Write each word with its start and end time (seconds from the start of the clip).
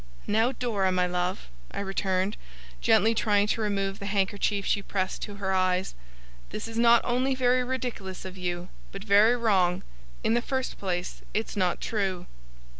'Now, 0.25 0.51
Dora, 0.51 0.91
my 0.91 1.05
love,' 1.05 1.47
I 1.69 1.79
returned, 1.79 2.35
gently 2.81 3.13
trying 3.13 3.45
to 3.45 3.61
remove 3.61 3.99
the 3.99 4.07
handkerchief 4.07 4.65
she 4.65 4.81
pressed 4.81 5.21
to 5.21 5.35
her 5.35 5.53
eyes, 5.53 5.93
'this 6.49 6.69
is 6.69 6.79
not 6.79 7.03
only 7.05 7.35
very 7.35 7.63
ridiculous 7.63 8.25
of 8.25 8.35
you, 8.35 8.69
but 8.91 9.03
very 9.03 9.35
wrong. 9.35 9.83
In 10.23 10.33
the 10.33 10.41
first 10.41 10.79
place, 10.79 11.21
it's 11.35 11.55
not 11.55 11.79
true. 11.81 12.25